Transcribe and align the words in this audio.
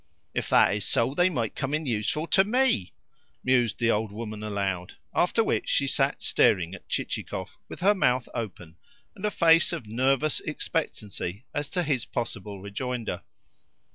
"If 0.33 0.49
that 0.49 0.73
is 0.73 0.83
so, 0.83 1.13
they 1.13 1.29
might 1.29 1.53
come 1.55 1.75
in 1.75 1.85
useful 1.85 2.25
to 2.25 2.43
ME," 2.43 2.91
mused 3.43 3.77
the 3.77 3.91
old 3.91 4.11
woman 4.11 4.41
aloud; 4.41 4.95
after 5.13 5.43
which 5.43 5.69
she 5.69 5.85
sat 5.85 6.23
staring 6.23 6.73
at 6.73 6.89
Chichikov 6.89 7.57
with 7.69 7.81
her 7.81 7.93
mouth 7.93 8.27
open 8.33 8.77
and 9.15 9.25
a 9.27 9.29
face 9.29 9.71
of 9.71 9.85
nervous 9.85 10.39
expectancy 10.39 11.45
as 11.53 11.69
to 11.69 11.83
his 11.83 12.05
possible 12.05 12.59
rejoinder. 12.59 13.21